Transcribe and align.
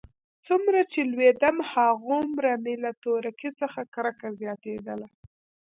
څومره 0.45 0.79
چې 0.91 0.99
لوېيدم 1.11 1.57
هماغومره 1.71 2.51
مې 2.63 2.75
له 2.83 2.91
تورکي 3.03 3.49
څخه 3.61 3.79
کرکه 3.93 4.27
زياتېدله. 4.41 5.07